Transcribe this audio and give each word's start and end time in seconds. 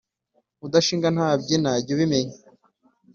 Udashinga 0.65 1.07
ntabyina 1.15 1.71
jy’ubimenya 1.85 2.35